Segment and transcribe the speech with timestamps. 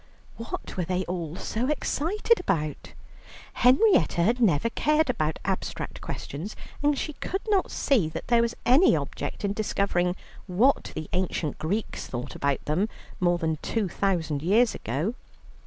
[0.37, 2.93] What were they all so excited about?
[3.53, 8.55] Henrietta had never cared about abstract questions, and she could not see that there was
[8.65, 10.15] any object in discovering
[10.47, 15.13] what the ancient Greeks thought about them more than two thousand years ago.